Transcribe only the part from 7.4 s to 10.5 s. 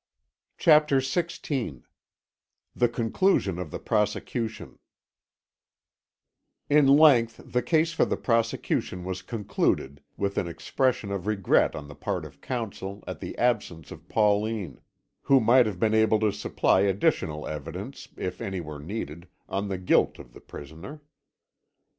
the case for the prosecution was concluded, with an